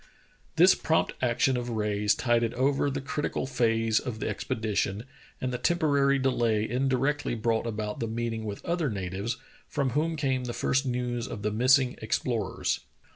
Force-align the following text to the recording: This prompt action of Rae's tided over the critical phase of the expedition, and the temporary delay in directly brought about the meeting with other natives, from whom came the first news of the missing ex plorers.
This 0.55 0.73
prompt 0.73 1.13
action 1.21 1.55
of 1.55 1.69
Rae's 1.69 2.15
tided 2.15 2.55
over 2.55 2.89
the 2.89 3.01
critical 3.01 3.45
phase 3.45 3.99
of 3.99 4.19
the 4.19 4.27
expedition, 4.27 5.03
and 5.39 5.53
the 5.53 5.59
temporary 5.59 6.17
delay 6.17 6.67
in 6.67 6.87
directly 6.87 7.35
brought 7.35 7.67
about 7.67 7.99
the 7.99 8.07
meeting 8.07 8.43
with 8.43 8.65
other 8.65 8.89
natives, 8.89 9.37
from 9.67 9.91
whom 9.91 10.15
came 10.15 10.45
the 10.45 10.53
first 10.53 10.87
news 10.87 11.27
of 11.27 11.43
the 11.43 11.51
missing 11.51 11.99
ex 12.01 12.17
plorers. 12.17 12.79